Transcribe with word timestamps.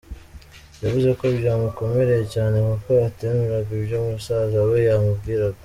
Yavuze 0.83 1.09
ko 1.19 1.23
byamukomereye 1.39 2.23
cyane 2.35 2.55
kuko 2.67 2.89
atemeraga 3.07 3.69
ibyo 3.79 3.97
musaza 4.07 4.59
we 4.69 4.77
yamubwiraga. 4.89 5.59